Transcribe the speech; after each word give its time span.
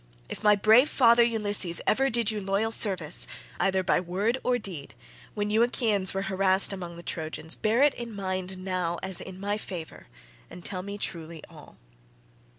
If 0.29 0.41
my 0.43 0.55
brave 0.55 0.89
father 0.89 1.21
Ulysses 1.21 1.79
ever 1.85 2.09
did 2.09 2.31
you 2.31 2.41
loyal 2.41 2.71
service, 2.71 3.27
either 3.59 3.83
by 3.83 3.99
word 3.99 4.39
or 4.43 4.57
deed, 4.57 4.95
when 5.35 5.51
you 5.51 5.61
Achaeans 5.61 6.11
were 6.15 6.23
harassed 6.23 6.73
among 6.73 6.95
the 6.97 7.03
Trojans, 7.03 7.53
bear 7.53 7.83
it 7.83 7.93
in 7.93 8.11
mind 8.11 8.57
now 8.57 8.97
as 9.03 9.21
in 9.21 9.39
my 9.39 9.59
favour 9.59 10.07
and 10.49 10.65
tell 10.65 10.81
me 10.81 10.97
truly 10.97 11.43
all." 11.51 11.77